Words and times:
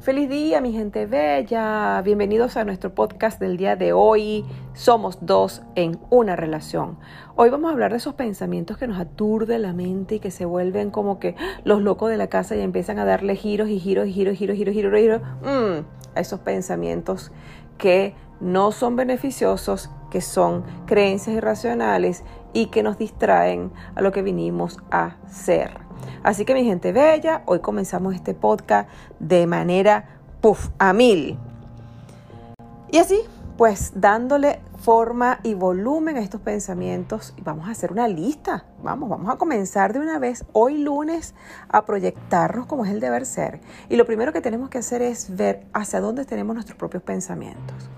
Feliz 0.00 0.30
día, 0.30 0.62
mi 0.62 0.72
gente 0.72 1.04
bella. 1.04 2.00
Bienvenidos 2.00 2.56
a 2.56 2.64
nuestro 2.64 2.94
podcast 2.94 3.38
del 3.38 3.58
día 3.58 3.76
de 3.76 3.92
hoy. 3.92 4.46
Somos 4.72 5.18
dos 5.20 5.60
en 5.74 5.98
una 6.08 6.36
relación. 6.36 6.96
Hoy 7.36 7.50
vamos 7.50 7.68
a 7.68 7.72
hablar 7.74 7.90
de 7.90 7.98
esos 7.98 8.14
pensamientos 8.14 8.78
que 8.78 8.86
nos 8.86 8.98
aturden 8.98 9.60
la 9.60 9.74
mente 9.74 10.14
y 10.14 10.18
que 10.18 10.30
se 10.30 10.46
vuelven 10.46 10.90
como 10.90 11.18
que 11.18 11.36
los 11.64 11.82
locos 11.82 12.08
de 12.08 12.16
la 12.16 12.28
casa 12.28 12.56
y 12.56 12.60
empiezan 12.60 12.98
a 12.98 13.04
darle 13.04 13.36
giros 13.36 13.68
y 13.68 13.78
giros 13.78 14.08
y 14.08 14.14
giros, 14.14 14.38
giros, 14.38 14.56
giros, 14.56 14.74
giros, 14.74 14.98
giros. 14.98 15.20
Mm, 15.42 15.84
a 16.14 16.20
esos 16.20 16.40
pensamientos 16.40 17.30
que 17.76 18.14
no 18.40 18.72
son 18.72 18.96
beneficiosos, 18.96 19.90
que 20.10 20.20
son 20.20 20.64
creencias 20.86 21.36
irracionales 21.36 22.24
y 22.52 22.66
que 22.66 22.82
nos 22.82 22.98
distraen 22.98 23.72
a 23.94 24.00
lo 24.00 24.12
que 24.12 24.22
vinimos 24.22 24.78
a 24.90 25.16
ser. 25.28 25.72
Así 26.22 26.44
que 26.44 26.54
mi 26.54 26.64
gente 26.64 26.92
bella, 26.92 27.42
hoy 27.46 27.60
comenzamos 27.60 28.14
este 28.14 28.34
podcast 28.34 28.88
de 29.18 29.46
manera 29.46 30.20
puff, 30.40 30.68
a 30.78 30.92
mil. 30.92 31.38
Y 32.90 32.98
así, 32.98 33.20
pues 33.56 33.92
dándole 33.94 34.60
forma 34.80 35.40
y 35.42 35.52
volumen 35.54 36.16
a 36.16 36.20
estos 36.20 36.40
pensamientos 36.40 37.34
vamos 37.42 37.68
a 37.68 37.72
hacer 37.72 37.92
una 37.92 38.08
lista. 38.08 38.64
Vamos, 38.82 39.10
vamos 39.10 39.32
a 39.32 39.36
comenzar 39.36 39.92
de 39.92 40.00
una 40.00 40.18
vez 40.18 40.44
hoy 40.52 40.78
lunes 40.78 41.34
a 41.68 41.84
proyectarnos 41.84 42.66
como 42.66 42.84
es 42.84 42.90
el 42.90 43.00
deber 43.00 43.26
ser. 43.26 43.60
Y 43.88 43.96
lo 43.96 44.06
primero 44.06 44.32
que 44.32 44.40
tenemos 44.40 44.70
que 44.70 44.78
hacer 44.78 45.02
es 45.02 45.36
ver 45.36 45.66
hacia 45.72 46.00
dónde 46.00 46.24
tenemos 46.24 46.54
nuestros 46.54 46.78
propios 46.78 47.02
pensamientos. 47.02 47.90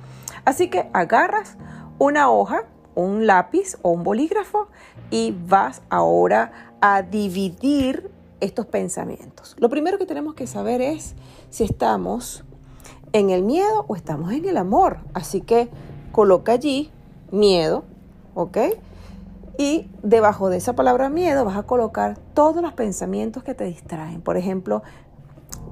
Así 0.44 0.68
que 0.68 0.88
agarras 0.92 1.56
una 1.98 2.30
hoja, 2.30 2.64
un 2.94 3.26
lápiz 3.26 3.76
o 3.82 3.90
un 3.90 4.02
bolígrafo 4.02 4.68
y 5.10 5.36
vas 5.46 5.82
ahora 5.88 6.74
a 6.80 7.02
dividir 7.02 8.10
estos 8.40 8.66
pensamientos. 8.66 9.54
Lo 9.58 9.68
primero 9.68 9.98
que 9.98 10.06
tenemos 10.06 10.34
que 10.34 10.46
saber 10.46 10.80
es 10.80 11.14
si 11.50 11.64
estamos 11.64 12.44
en 13.12 13.30
el 13.30 13.42
miedo 13.42 13.84
o 13.86 13.94
estamos 13.94 14.32
en 14.32 14.46
el 14.46 14.56
amor. 14.56 14.98
Así 15.14 15.40
que 15.40 15.70
coloca 16.10 16.52
allí 16.52 16.90
miedo, 17.30 17.84
¿ok? 18.34 18.58
Y 19.58 19.88
debajo 20.02 20.48
de 20.48 20.56
esa 20.56 20.74
palabra 20.74 21.08
miedo 21.08 21.44
vas 21.44 21.56
a 21.56 21.62
colocar 21.62 22.18
todos 22.34 22.62
los 22.62 22.72
pensamientos 22.72 23.44
que 23.44 23.54
te 23.54 23.64
distraen. 23.64 24.22
Por 24.22 24.36
ejemplo, 24.36 24.82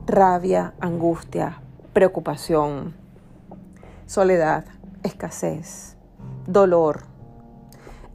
rabia, 0.06 0.74
angustia, 0.80 1.60
preocupación, 1.92 2.94
soledad, 4.10 4.64
escasez, 5.04 5.96
dolor, 6.48 7.02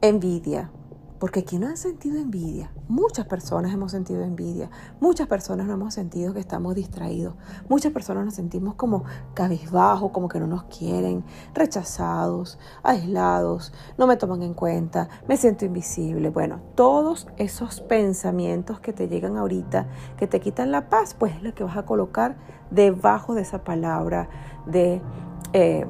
envidia, 0.02 0.70
porque 1.18 1.40
aquí 1.40 1.58
no 1.58 1.68
han 1.68 1.78
sentido 1.78 2.18
envidia. 2.18 2.70
Muchas 2.86 3.24
personas 3.24 3.72
hemos 3.72 3.92
sentido 3.92 4.22
envidia. 4.22 4.68
Muchas 5.00 5.26
personas 5.26 5.66
no 5.66 5.72
hemos 5.72 5.94
sentido 5.94 6.34
que 6.34 6.40
estamos 6.40 6.74
distraídos. 6.74 7.34
Muchas 7.70 7.92
personas 7.92 8.26
nos 8.26 8.34
sentimos 8.34 8.74
como 8.74 9.04
cabizbajos, 9.32 10.10
como 10.10 10.28
que 10.28 10.38
no 10.38 10.46
nos 10.46 10.64
quieren, 10.64 11.24
rechazados, 11.54 12.58
aislados, 12.82 13.72
no 13.96 14.06
me 14.06 14.18
toman 14.18 14.42
en 14.42 14.52
cuenta, 14.52 15.08
me 15.26 15.38
siento 15.38 15.64
invisible. 15.64 16.28
Bueno, 16.28 16.60
todos 16.74 17.26
esos 17.38 17.80
pensamientos 17.80 18.80
que 18.80 18.92
te 18.92 19.08
llegan 19.08 19.38
ahorita, 19.38 19.88
que 20.18 20.26
te 20.26 20.40
quitan 20.40 20.72
la 20.72 20.90
paz, 20.90 21.14
pues 21.14 21.36
es 21.36 21.42
lo 21.42 21.54
que 21.54 21.64
vas 21.64 21.78
a 21.78 21.86
colocar 21.86 22.36
debajo 22.70 23.34
de 23.34 23.40
esa 23.40 23.64
palabra 23.64 24.28
de, 24.66 25.00
eh, 25.58 25.86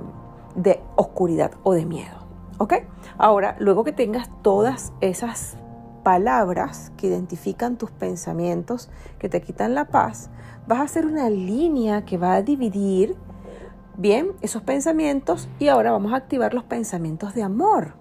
de 0.54 0.80
oscuridad 0.94 1.50
o 1.64 1.72
de 1.72 1.84
miedo. 1.84 2.16
¿Ok? 2.58 2.74
Ahora, 3.18 3.56
luego 3.58 3.82
que 3.82 3.90
tengas 3.90 4.30
todas 4.40 4.92
esas 5.00 5.56
palabras 6.04 6.92
que 6.96 7.08
identifican 7.08 7.76
tus 7.76 7.90
pensamientos, 7.90 8.90
que 9.18 9.28
te 9.28 9.42
quitan 9.42 9.74
la 9.74 9.86
paz, 9.86 10.30
vas 10.68 10.78
a 10.78 10.82
hacer 10.82 11.04
una 11.04 11.28
línea 11.30 12.04
que 12.04 12.16
va 12.16 12.34
a 12.34 12.42
dividir 12.42 13.16
bien 13.96 14.34
esos 14.40 14.62
pensamientos 14.62 15.48
y 15.58 15.66
ahora 15.66 15.90
vamos 15.90 16.12
a 16.12 16.16
activar 16.16 16.54
los 16.54 16.62
pensamientos 16.62 17.34
de 17.34 17.42
amor. 17.42 17.94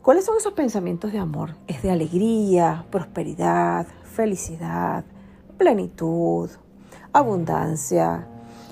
¿Cuáles 0.00 0.24
son 0.24 0.38
esos 0.38 0.54
pensamientos 0.54 1.12
de 1.12 1.18
amor? 1.18 1.50
Es 1.66 1.82
de 1.82 1.90
alegría, 1.90 2.86
prosperidad, 2.90 3.86
felicidad, 4.04 5.04
plenitud, 5.58 6.48
abundancia, 7.12 8.26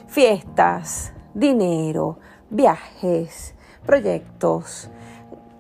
fiestas, 0.09 1.13
dinero, 1.35 2.19
viajes, 2.51 3.55
proyectos, 3.87 4.91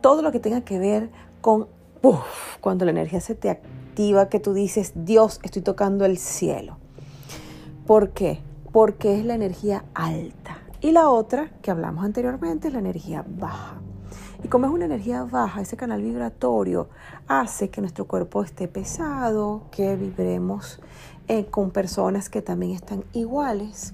todo 0.00 0.22
lo 0.22 0.32
que 0.32 0.40
tenga 0.40 0.62
que 0.62 0.78
ver 0.78 1.10
con 1.40 1.68
cuando 2.60 2.84
la 2.84 2.90
energía 2.92 3.20
se 3.20 3.34
te 3.34 3.50
activa, 3.50 4.28
que 4.28 4.40
tú 4.40 4.54
dices, 4.54 4.92
Dios, 4.94 5.38
estoy 5.42 5.62
tocando 5.62 6.04
el 6.04 6.16
cielo. 6.16 6.78
¿Por 7.86 8.10
qué? 8.10 8.40
Porque 8.72 9.18
es 9.18 9.24
la 9.24 9.34
energía 9.34 9.84
alta. 9.94 10.58
Y 10.80 10.92
la 10.92 11.10
otra, 11.10 11.50
que 11.60 11.70
hablamos 11.70 12.04
anteriormente, 12.04 12.68
es 12.68 12.72
la 12.74 12.80
energía 12.80 13.24
baja. 13.28 13.80
Y 14.42 14.48
como 14.48 14.66
es 14.66 14.72
una 14.72 14.86
energía 14.86 15.24
baja, 15.24 15.60
ese 15.60 15.76
canal 15.76 16.00
vibratorio 16.00 16.88
hace 17.28 17.68
que 17.68 17.82
nuestro 17.82 18.06
cuerpo 18.06 18.42
esté 18.42 18.68
pesado, 18.68 19.64
que 19.70 19.96
vibremos 19.96 20.80
eh, 21.28 21.46
con 21.46 21.70
personas 21.70 22.30
que 22.30 22.40
también 22.40 22.72
están 22.72 23.04
iguales 23.12 23.92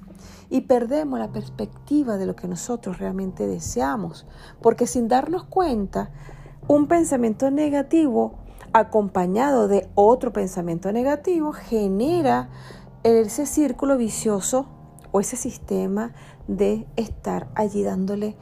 y 0.50 0.62
perdemos 0.62 1.18
la 1.18 1.32
perspectiva 1.32 2.16
de 2.16 2.26
lo 2.26 2.36
que 2.36 2.48
nosotros 2.48 2.98
realmente 2.98 3.46
deseamos, 3.46 4.26
porque 4.62 4.86
sin 4.86 5.08
darnos 5.08 5.44
cuenta, 5.44 6.10
un 6.68 6.88
pensamiento 6.88 7.50
negativo 7.50 8.34
acompañado 8.72 9.68
de 9.68 9.88
otro 9.94 10.32
pensamiento 10.32 10.92
negativo 10.92 11.52
genera 11.52 12.50
ese 13.02 13.46
círculo 13.46 13.96
vicioso 13.96 14.66
o 15.12 15.20
ese 15.20 15.36
sistema 15.36 16.12
de 16.48 16.86
estar 16.96 17.48
allí 17.54 17.82
dándole 17.82 18.36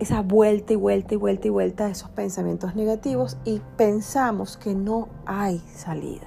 esa 0.00 0.22
vuelta 0.22 0.72
y 0.72 0.76
vuelta 0.76 1.14
y 1.14 1.16
vuelta 1.16 1.46
y 1.46 1.50
vuelta 1.50 1.86
a 1.86 1.90
esos 1.90 2.10
pensamientos 2.10 2.74
negativos 2.74 3.38
y 3.44 3.62
pensamos 3.76 4.56
que 4.56 4.74
no 4.74 5.08
hay 5.24 5.62
salida. 5.74 6.26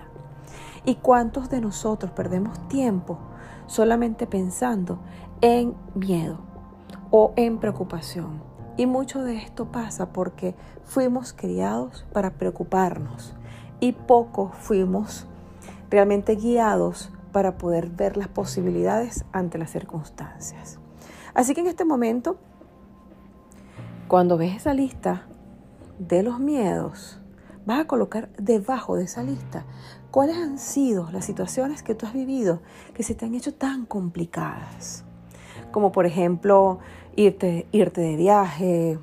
¿Y 0.85 0.95
cuántos 0.95 1.49
de 1.49 1.61
nosotros 1.61 2.11
perdemos 2.11 2.67
tiempo 2.69 3.19
solamente 3.73 4.27
pensando 4.27 4.99
en 5.41 5.73
miedo 5.95 6.37
o 7.09 7.33
en 7.35 7.57
preocupación. 7.57 8.43
Y 8.77 8.85
mucho 8.85 9.23
de 9.23 9.37
esto 9.37 9.71
pasa 9.71 10.13
porque 10.13 10.53
fuimos 10.83 11.33
criados 11.33 12.05
para 12.13 12.35
preocuparnos 12.35 13.33
y 13.79 13.93
poco 13.93 14.51
fuimos 14.53 15.25
realmente 15.89 16.35
guiados 16.35 17.11
para 17.31 17.57
poder 17.57 17.89
ver 17.89 18.15
las 18.15 18.27
posibilidades 18.27 19.25
ante 19.31 19.57
las 19.57 19.71
circunstancias. 19.71 20.79
Así 21.33 21.55
que 21.55 21.61
en 21.61 21.67
este 21.67 21.83
momento, 21.83 22.37
cuando 24.07 24.37
ves 24.37 24.55
esa 24.55 24.75
lista 24.75 25.25
de 25.97 26.21
los 26.21 26.39
miedos, 26.39 27.22
vas 27.65 27.79
a 27.79 27.87
colocar 27.87 28.29
debajo 28.37 28.95
de 28.95 29.05
esa 29.05 29.23
lista 29.23 29.65
cuáles 30.11 30.37
han 30.37 30.59
sido 30.59 31.09
las 31.11 31.25
situaciones 31.25 31.83
que 31.83 31.95
tú 31.95 32.05
has 32.05 32.13
vivido 32.13 32.61
que 32.93 33.03
se 33.03 33.15
te 33.15 33.25
han 33.25 33.35
hecho 33.35 33.53
tan 33.53 33.85
complicadas. 33.85 35.03
Como 35.71 35.91
por 35.91 36.05
ejemplo 36.05 36.79
irte, 37.15 37.67
irte 37.71 38.01
de 38.01 38.15
viaje, 38.15 38.99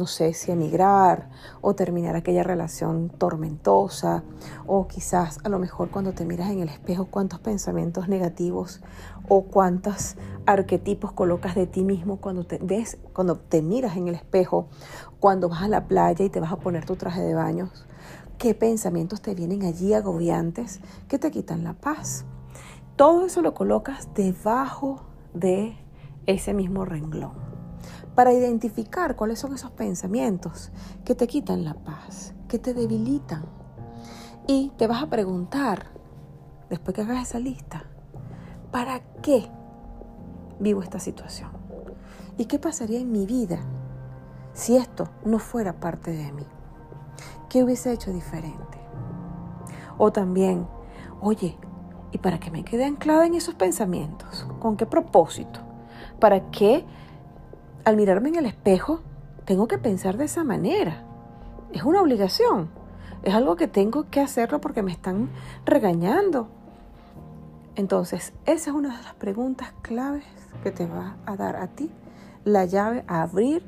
no 0.00 0.06
sé 0.06 0.32
si 0.32 0.50
emigrar 0.50 1.28
o 1.60 1.74
terminar 1.74 2.16
aquella 2.16 2.42
relación 2.42 3.10
tormentosa 3.10 4.24
o 4.66 4.88
quizás 4.88 5.38
a 5.44 5.50
lo 5.50 5.58
mejor 5.58 5.90
cuando 5.90 6.14
te 6.14 6.24
miras 6.24 6.50
en 6.50 6.60
el 6.60 6.70
espejo 6.70 7.04
cuántos 7.04 7.38
pensamientos 7.40 8.08
negativos 8.08 8.80
o 9.28 9.42
cuántos 9.42 10.16
arquetipos 10.46 11.12
colocas 11.12 11.54
de 11.54 11.66
ti 11.66 11.84
mismo 11.84 12.16
cuando 12.16 12.44
te 12.44 12.58
ves, 12.62 12.96
cuando 13.12 13.36
te 13.36 13.60
miras 13.60 13.98
en 13.98 14.08
el 14.08 14.14
espejo, 14.14 14.68
cuando 15.20 15.50
vas 15.50 15.64
a 15.64 15.68
la 15.68 15.86
playa 15.86 16.24
y 16.24 16.30
te 16.30 16.40
vas 16.40 16.52
a 16.52 16.56
poner 16.56 16.86
tu 16.86 16.96
traje 16.96 17.20
de 17.20 17.34
baños, 17.34 17.86
qué 18.38 18.54
pensamientos 18.54 19.20
te 19.20 19.34
vienen 19.34 19.64
allí 19.64 19.92
agobiantes 19.92 20.80
que 21.08 21.18
te 21.18 21.30
quitan 21.30 21.62
la 21.62 21.74
paz. 21.74 22.24
Todo 22.96 23.26
eso 23.26 23.42
lo 23.42 23.52
colocas 23.52 24.08
debajo 24.14 25.02
de 25.34 25.76
ese 26.24 26.54
mismo 26.54 26.86
renglón 26.86 27.59
para 28.20 28.34
identificar 28.34 29.16
cuáles 29.16 29.38
son 29.38 29.54
esos 29.54 29.70
pensamientos 29.70 30.70
que 31.06 31.14
te 31.14 31.26
quitan 31.26 31.64
la 31.64 31.72
paz, 31.72 32.34
que 32.48 32.58
te 32.58 32.74
debilitan. 32.74 33.46
Y 34.46 34.72
te 34.76 34.86
vas 34.86 35.02
a 35.02 35.06
preguntar, 35.08 35.86
después 36.68 36.94
que 36.94 37.00
hagas 37.00 37.26
esa 37.26 37.38
lista, 37.38 37.84
¿para 38.70 39.00
qué 39.22 39.48
vivo 40.58 40.82
esta 40.82 40.98
situación? 40.98 41.48
¿Y 42.36 42.44
qué 42.44 42.58
pasaría 42.58 43.00
en 43.00 43.10
mi 43.10 43.24
vida 43.24 43.60
si 44.52 44.76
esto 44.76 45.08
no 45.24 45.38
fuera 45.38 45.80
parte 45.80 46.10
de 46.10 46.30
mí? 46.30 46.44
¿Qué 47.48 47.64
hubiese 47.64 47.90
hecho 47.90 48.12
diferente? 48.12 48.78
O 49.96 50.12
también, 50.12 50.66
oye, 51.22 51.56
¿y 52.12 52.18
para 52.18 52.38
qué 52.38 52.50
me 52.50 52.64
quedé 52.64 52.84
anclada 52.84 53.24
en 53.24 53.32
esos 53.32 53.54
pensamientos? 53.54 54.46
¿Con 54.58 54.76
qué 54.76 54.84
propósito? 54.84 55.60
¿Para 56.18 56.50
qué 56.50 56.84
al 57.90 57.96
mirarme 57.96 58.28
en 58.28 58.36
el 58.36 58.46
espejo, 58.46 59.00
tengo 59.44 59.66
que 59.66 59.76
pensar 59.76 60.16
de 60.16 60.24
esa 60.24 60.44
manera. 60.44 61.02
Es 61.72 61.82
una 61.82 62.00
obligación. 62.00 62.70
Es 63.24 63.34
algo 63.34 63.56
que 63.56 63.66
tengo 63.66 64.08
que 64.10 64.20
hacerlo 64.20 64.60
porque 64.60 64.82
me 64.82 64.92
están 64.92 65.28
regañando. 65.66 66.48
Entonces, 67.74 68.32
esa 68.46 68.70
es 68.70 68.76
una 68.76 68.96
de 68.96 69.02
las 69.02 69.14
preguntas 69.14 69.72
claves 69.82 70.24
que 70.62 70.70
te 70.70 70.86
va 70.86 71.16
a 71.26 71.36
dar 71.36 71.56
a 71.56 71.66
ti 71.66 71.90
la 72.44 72.64
llave 72.64 73.04
a 73.08 73.22
abrir 73.22 73.64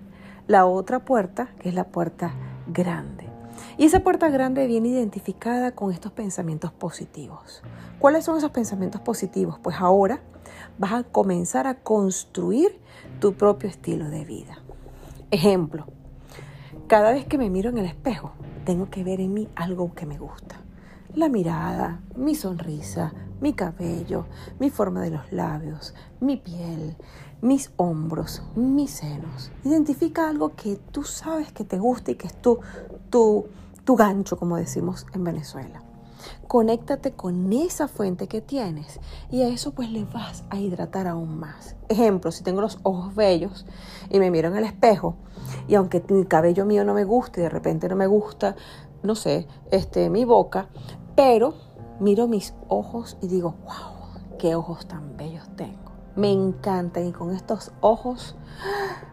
la 0.46 0.66
otra 0.66 1.00
puerta, 1.00 1.48
que 1.58 1.68
es 1.68 1.74
la 1.74 1.84
puerta 1.84 2.32
grande. 2.68 3.28
Y 3.76 3.86
esa 3.86 4.00
puerta 4.00 4.28
grande 4.30 4.66
viene 4.68 4.88
identificada 4.88 5.72
con 5.72 5.92
estos 5.92 6.12
pensamientos 6.12 6.72
positivos. 6.72 7.62
¿Cuáles 7.98 8.24
son 8.24 8.38
esos 8.38 8.52
pensamientos 8.52 9.00
positivos? 9.00 9.58
Pues 9.60 9.76
ahora 9.80 10.20
vas 10.78 10.92
a 10.92 11.02
comenzar 11.04 11.66
a 11.66 11.82
construir 11.82 12.78
tu 13.20 13.34
propio 13.34 13.68
estilo 13.68 14.08
de 14.08 14.24
vida. 14.24 14.58
Ejemplo, 15.30 15.86
cada 16.86 17.12
vez 17.12 17.24
que 17.26 17.38
me 17.38 17.50
miro 17.50 17.70
en 17.70 17.78
el 17.78 17.86
espejo, 17.86 18.32
tengo 18.64 18.90
que 18.90 19.04
ver 19.04 19.20
en 19.20 19.32
mí 19.34 19.48
algo 19.54 19.94
que 19.94 20.06
me 20.06 20.18
gusta. 20.18 20.56
La 21.14 21.28
mirada, 21.28 22.00
mi 22.16 22.34
sonrisa, 22.34 23.12
mi 23.40 23.52
cabello, 23.52 24.26
mi 24.58 24.70
forma 24.70 25.02
de 25.02 25.10
los 25.10 25.32
labios, 25.32 25.94
mi 26.20 26.36
piel, 26.36 26.96
mis 27.40 27.72
hombros, 27.76 28.42
mis 28.54 28.90
senos. 28.90 29.50
Identifica 29.64 30.28
algo 30.28 30.54
que 30.54 30.76
tú 30.76 31.02
sabes 31.02 31.52
que 31.52 31.64
te 31.64 31.78
gusta 31.78 32.12
y 32.12 32.14
que 32.14 32.28
es 32.28 32.40
tu, 32.40 32.60
tu, 33.10 33.46
tu 33.84 33.96
gancho, 33.96 34.38
como 34.38 34.56
decimos 34.56 35.06
en 35.12 35.24
Venezuela. 35.24 35.82
Conéctate 36.48 37.12
con 37.12 37.52
esa 37.52 37.88
fuente 37.88 38.28
que 38.28 38.40
tienes 38.40 39.00
y 39.30 39.42
a 39.42 39.48
eso 39.48 39.72
pues 39.72 39.90
le 39.90 40.04
vas 40.04 40.44
a 40.50 40.58
hidratar 40.58 41.06
aún 41.06 41.38
más. 41.38 41.76
Ejemplo, 41.88 42.32
si 42.32 42.42
tengo 42.42 42.60
los 42.60 42.78
ojos 42.82 43.14
bellos 43.14 43.66
y 44.10 44.18
me 44.18 44.30
miro 44.30 44.48
en 44.48 44.56
el 44.56 44.64
espejo 44.64 45.16
y 45.68 45.74
aunque 45.74 46.02
mi 46.08 46.24
cabello 46.24 46.64
mío 46.64 46.84
no 46.84 46.94
me 46.94 47.04
guste 47.04 47.40
de 47.40 47.48
repente 47.48 47.88
no 47.88 47.96
me 47.96 48.06
gusta, 48.06 48.56
no 49.02 49.14
sé, 49.14 49.46
este, 49.70 50.10
mi 50.10 50.24
boca, 50.24 50.68
pero 51.16 51.54
miro 52.00 52.28
mis 52.28 52.54
ojos 52.68 53.16
y 53.20 53.28
digo, 53.28 53.56
wow, 53.64 54.36
qué 54.38 54.54
ojos 54.54 54.86
tan 54.86 55.16
bellos 55.16 55.48
tengo. 55.56 55.92
Me 56.16 56.30
encantan 56.30 57.06
y 57.06 57.12
con 57.12 57.34
estos 57.34 57.72
ojos 57.80 58.36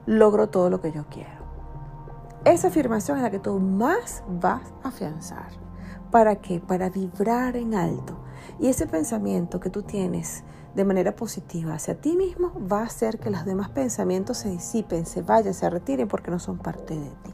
logro 0.06 0.50
todo 0.50 0.69
lo 0.69 0.81
que 0.81 0.91
yo 0.91 1.06
quiero. 1.09 1.39
Esa 2.45 2.69
afirmación 2.69 3.17
es 3.17 3.23
la 3.23 3.31
que 3.31 3.39
tú 3.39 3.59
más 3.59 4.23
vas 4.27 4.73
a 4.83 4.89
afianzar. 4.89 5.69
¿Para 6.11 6.38
qué? 6.38 6.59
Para 6.59 6.89
vibrar 6.89 7.56
en 7.56 7.75
alto. 7.75 8.17
Y 8.59 8.67
ese 8.67 8.88
pensamiento 8.88 9.59
que 9.59 9.69
tú 9.69 9.83
tienes 9.83 10.44
de 10.75 10.85
manera 10.85 11.15
positiva 11.15 11.73
hacia 11.73 12.00
ti 12.00 12.15
mismo 12.15 12.51
va 12.71 12.81
a 12.81 12.85
hacer 12.85 13.19
que 13.19 13.29
los 13.29 13.45
demás 13.45 13.69
pensamientos 13.69 14.38
se 14.38 14.50
disipen, 14.50 15.06
se 15.06 15.21
vayan, 15.21 15.53
se 15.53 15.69
retiren 15.69 16.07
porque 16.07 16.31
no 16.31 16.39
son 16.39 16.57
parte 16.57 16.97
de 16.97 17.09
ti. 17.09 17.31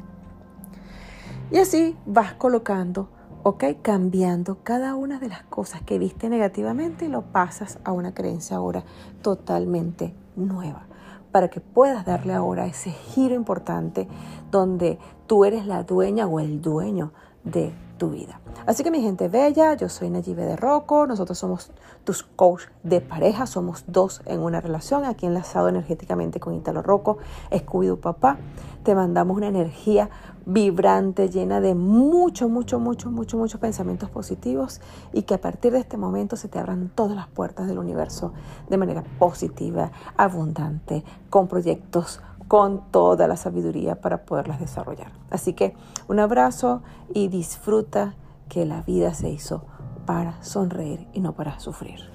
Y 1.51 1.57
así 1.57 1.97
vas 2.05 2.33
colocando 2.33 3.09
¿ok? 3.47 3.63
Cambiando 3.83 4.63
cada 4.63 4.95
una 4.95 5.19
de 5.19 5.29
las 5.29 5.43
cosas 5.43 5.83
que 5.83 5.99
viste 5.99 6.29
negativamente 6.29 7.05
y 7.05 7.09
lo 7.09 7.21
pasas 7.31 7.77
a 7.83 7.91
una 7.91 8.11
creencia 8.11 8.57
ahora 8.57 8.83
totalmente 9.21 10.15
nueva, 10.35 10.87
para 11.31 11.51
que 11.51 11.61
puedas 11.61 12.05
darle 12.07 12.33
ahora 12.33 12.65
ese 12.65 12.89
giro 12.89 13.35
importante 13.35 14.07
donde 14.49 14.97
tú 15.27 15.45
eres 15.45 15.67
la 15.67 15.83
dueña 15.83 16.25
o 16.25 16.39
el 16.39 16.59
dueño 16.59 17.13
de 17.45 17.73
tu 17.97 18.09
vida. 18.09 18.41
Así 18.65 18.83
que 18.83 18.91
mi 18.91 19.01
gente 19.01 19.27
bella, 19.29 19.73
yo 19.75 19.89
soy 19.89 20.09
Nayibe 20.09 20.43
de 20.43 20.55
Rocco, 20.55 21.07
nosotros 21.07 21.37
somos 21.37 21.71
tus 22.03 22.23
coach 22.23 22.63
de 22.83 22.99
pareja, 22.99 23.45
somos 23.45 23.85
dos 23.87 24.21
en 24.25 24.41
una 24.41 24.59
relación, 24.59 25.05
aquí 25.05 25.25
enlazado 25.25 25.69
energéticamente 25.69 26.39
con 26.39 26.55
Italo 26.55 26.81
Rocco, 26.81 27.17
Scooby 27.55 27.95
Papá, 27.95 28.37
te 28.83 28.95
mandamos 28.95 29.37
una 29.37 29.47
energía 29.47 30.09
vibrante, 30.45 31.29
llena 31.29 31.59
de 31.61 31.73
mucho, 31.73 32.49
mucho, 32.49 32.79
mucho, 32.79 33.09
mucho, 33.09 33.37
muchos 33.37 33.59
pensamientos 33.59 34.09
positivos 34.09 34.81
y 35.11 35.23
que 35.23 35.33
a 35.33 35.41
partir 35.41 35.71
de 35.71 35.79
este 35.79 35.97
momento 35.97 36.35
se 36.35 36.47
te 36.47 36.59
abran 36.59 36.89
todas 36.93 37.15
las 37.15 37.27
puertas 37.27 37.67
del 37.67 37.79
universo 37.79 38.33
de 38.69 38.77
manera 38.77 39.03
positiva, 39.17 39.91
abundante, 40.17 41.03
con 41.29 41.47
proyectos 41.47 42.21
con 42.47 42.91
toda 42.91 43.27
la 43.27 43.37
sabiduría 43.37 44.01
para 44.01 44.25
poderlas 44.25 44.59
desarrollar. 44.59 45.11
Así 45.29 45.53
que 45.53 45.75
un 46.07 46.19
abrazo 46.19 46.81
y 47.13 47.27
disfruta 47.27 48.15
que 48.49 48.65
la 48.65 48.81
vida 48.81 49.13
se 49.13 49.29
hizo 49.29 49.63
para 50.05 50.41
sonreír 50.43 51.07
y 51.13 51.19
no 51.19 51.33
para 51.33 51.59
sufrir. 51.59 52.14